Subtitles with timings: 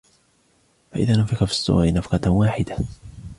[0.91, 2.77] فَإِذَا نُفِخَ فِي الصُّورِ نَفْخَةٌ وَاحِدَةٌ